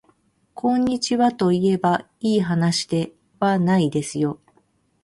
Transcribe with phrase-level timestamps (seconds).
[0.55, 4.39] こんにちはといえばいいはなしではないですよ